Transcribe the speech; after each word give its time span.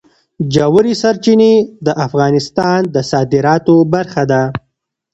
ژورې 0.53 0.93
سرچینې 1.01 1.53
د 1.85 1.87
افغانستان 2.05 2.79
د 2.93 2.97
صادراتو 3.11 3.75
برخه 3.93 4.23
ده. 4.31 4.43